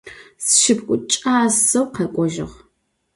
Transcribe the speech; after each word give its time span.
Sşşıpxhu 0.45 0.95
ç'aseu 1.11 1.85
khek'ojığ. 1.93 2.47